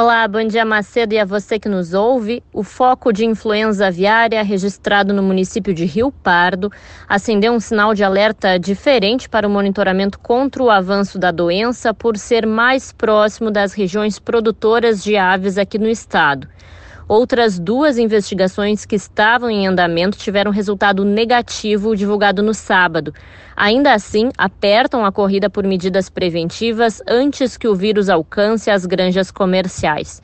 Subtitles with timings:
[0.00, 2.40] Olá, bom dia Macedo e a você que nos ouve.
[2.52, 6.70] O foco de influenza aviária registrado no município de Rio Pardo
[7.08, 12.16] acendeu um sinal de alerta diferente para o monitoramento contra o avanço da doença por
[12.16, 16.46] ser mais próximo das regiões produtoras de aves aqui no estado.
[17.08, 23.14] Outras duas investigações que estavam em andamento tiveram resultado negativo divulgado no sábado.
[23.56, 29.30] Ainda assim, apertam a corrida por medidas preventivas antes que o vírus alcance as granjas
[29.30, 30.20] comerciais.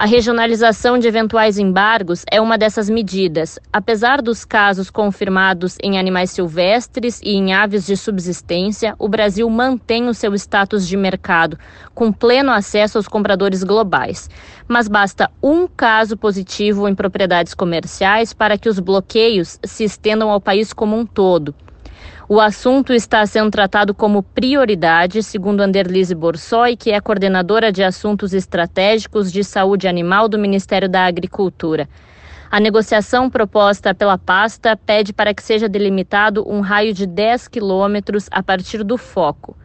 [0.00, 3.58] A regionalização de eventuais embargos é uma dessas medidas.
[3.70, 10.08] Apesar dos casos confirmados em animais silvestres e em aves de subsistência, o Brasil mantém
[10.08, 11.58] o seu status de mercado,
[11.94, 14.30] com pleno acesso aos compradores globais.
[14.66, 20.40] Mas basta um caso positivo em propriedades comerciais para que os bloqueios se estendam ao
[20.40, 21.54] país como um todo.
[22.32, 28.32] O assunto está sendo tratado como prioridade, segundo Anderlise Borsoi, que é coordenadora de assuntos
[28.32, 31.88] estratégicos de saúde animal do Ministério da Agricultura.
[32.48, 38.28] A negociação proposta pela pasta pede para que seja delimitado um raio de 10 quilômetros
[38.30, 39.56] a partir do foco.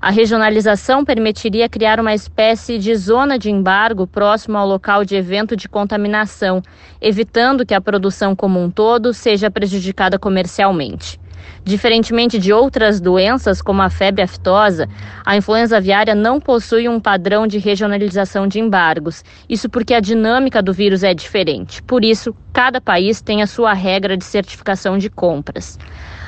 [0.00, 5.54] A regionalização permitiria criar uma espécie de zona de embargo próximo ao local de evento
[5.54, 6.62] de contaminação,
[6.98, 11.20] evitando que a produção como um todo seja prejudicada comercialmente.
[11.64, 14.88] Diferentemente de outras doenças, como a febre aftosa,
[15.24, 19.24] a influenza aviária não possui um padrão de regionalização de embargos.
[19.48, 21.82] Isso porque a dinâmica do vírus é diferente.
[21.82, 25.78] Por isso, cada país tem a sua regra de certificação de compras.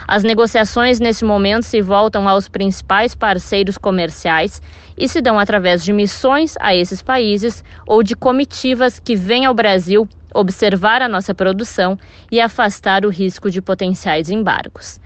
[0.09, 4.63] As negociações nesse momento se voltam aos principais parceiros comerciais
[4.97, 9.53] e se dão através de missões a esses países ou de comitivas que vêm ao
[9.53, 11.99] Brasil observar a nossa produção
[12.31, 15.01] e afastar o risco de potenciais embargos.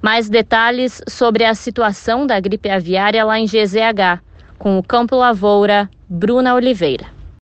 [0.00, 4.22] Mais detalhes sobre a situação da gripe aviária lá em GZH,
[4.58, 7.17] com o Campo Lavoura, Bruna Oliveira.